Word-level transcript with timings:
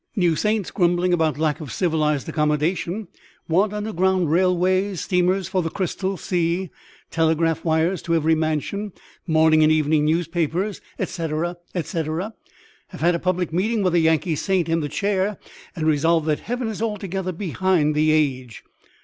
"New 0.15 0.35
saints 0.35 0.71
grumbling 0.71 1.13
about 1.13 1.37
lack 1.37 1.59
of 1.59 1.71
civilised 1.71 2.27
accommodation: 2.27 3.07
want 3.47 3.71
underground 3.71 4.31
railways, 4.31 5.01
steamers 5.01 5.47
for 5.47 5.61
the 5.61 5.69
crystal 5.69 6.17
sea, 6.17 6.71
telegraph 7.11 7.63
wires 7.63 8.01
to 8.01 8.15
every 8.15 8.33
mansion, 8.33 8.93
morning 9.27 9.61
and 9.61 9.71
evening 9.71 10.03
newspapers, 10.03 10.81
etc., 10.97 11.55
etc,; 11.75 12.33
have 12.87 13.01
had 13.01 13.13
a 13.13 13.19
public 13.19 13.53
meeting 13.53 13.83
with 13.83 13.93
a 13.93 13.99
Yankee 13.99 14.35
saint 14.35 14.67
in 14.67 14.79
the 14.79 14.89
chair, 14.89 15.37
and 15.75 15.85
resolved 15.85 16.25
that 16.25 16.39
heaven 16.39 16.67
is 16.67 16.81
altogether 16.81 17.31
behind 17.31 17.93
the 17.93 18.09
age." 18.09 18.63